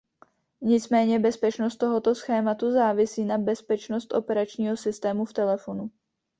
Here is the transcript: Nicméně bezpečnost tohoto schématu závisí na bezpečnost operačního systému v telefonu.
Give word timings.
Nicméně 0.61 1.19
bezpečnost 1.19 1.77
tohoto 1.77 2.15
schématu 2.15 2.71
závisí 2.71 3.25
na 3.25 3.37
bezpečnost 3.37 4.13
operačního 4.13 4.77
systému 4.77 5.25
v 5.25 5.33
telefonu. 5.33 5.91